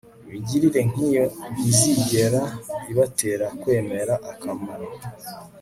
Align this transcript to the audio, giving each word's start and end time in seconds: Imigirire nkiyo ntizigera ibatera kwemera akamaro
Imigirire 0.27 0.81
nkiyo 0.91 1.25
ntizigera 1.57 2.41
ibatera 2.91 3.45
kwemera 3.61 4.13
akamaro 4.31 4.87